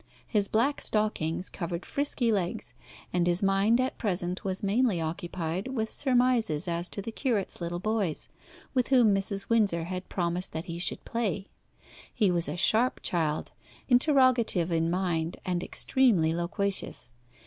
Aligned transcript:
His 0.27 0.47
black 0.47 0.81
stockings 0.81 1.47
covered 1.47 1.85
frisky 1.85 2.31
legs, 2.31 2.73
and 3.13 3.27
his 3.27 3.43
mind 3.43 3.79
at 3.79 3.99
present 3.99 4.43
was 4.43 4.63
mainly 4.63 4.99
occupied 4.99 5.67
with 5.67 5.93
surmises 5.93 6.67
as 6.67 6.89
to 6.89 7.03
the 7.03 7.11
curate's 7.11 7.61
little 7.61 7.77
boys, 7.77 8.27
with 8.73 8.87
whom 8.87 9.13
Mrs. 9.13 9.47
Windsor 9.47 9.83
had 9.83 10.09
promised 10.09 10.53
that 10.53 10.65
he 10.65 10.79
should 10.79 11.05
play. 11.05 11.49
He 12.11 12.31
was 12.31 12.47
a 12.49 12.57
sharp 12.57 13.01
child, 13.03 13.51
interrogative 13.89 14.71
in 14.71 14.89
mind, 14.89 15.37
and 15.45 15.61
extremely 15.61 16.33
loquacious. 16.33 17.11